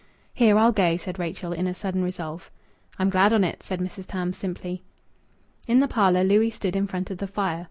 "Here! 0.33 0.57
I'll 0.57 0.71
go," 0.71 0.97
said 0.97 1.19
Rachel, 1.19 1.53
in 1.53 1.67
a 1.67 1.75
sudden 1.75 2.03
resolve. 2.03 2.49
"I'm 2.97 3.11
glad 3.11 3.33
on 3.33 3.43
it," 3.43 3.61
said 3.61 3.79
Mrs. 3.79 4.07
Tams 4.07 4.35
simply. 4.35 4.81
In 5.67 5.79
the 5.79 5.87
parlour 5.87 6.23
Louis 6.23 6.49
stood 6.49 6.75
in 6.75 6.87
front 6.87 7.11
of 7.11 7.19
the 7.19 7.27
fire. 7.27 7.59